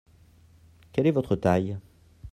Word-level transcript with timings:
Quel 0.93 1.05
est 1.05 1.11
votre 1.11 1.35
taille? 1.35 1.77